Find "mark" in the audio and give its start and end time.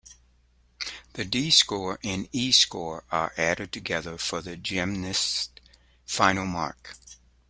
6.47-6.95